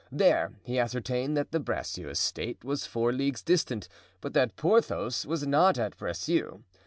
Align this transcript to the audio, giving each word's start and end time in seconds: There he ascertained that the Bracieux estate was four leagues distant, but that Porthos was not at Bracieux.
There 0.11 0.53
he 0.63 0.79
ascertained 0.79 1.37
that 1.37 1.51
the 1.51 1.59
Bracieux 1.59 2.09
estate 2.09 2.63
was 2.63 2.87
four 2.87 3.13
leagues 3.13 3.43
distant, 3.43 3.87
but 4.19 4.33
that 4.33 4.55
Porthos 4.55 5.27
was 5.27 5.45
not 5.45 5.77
at 5.77 5.95
Bracieux. 5.95 6.63